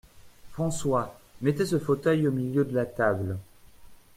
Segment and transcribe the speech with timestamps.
[0.53, 3.37] François, mettez ce fauteuil au milieu de la table…